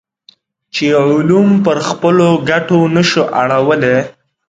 چې 0.73 0.85
علوم 1.03 1.49
پر 1.65 1.77
خپلو 1.89 2.27
ګټو 2.49 2.79
نه 2.95 3.03
شو 3.09 3.23
اړولی. 3.41 3.97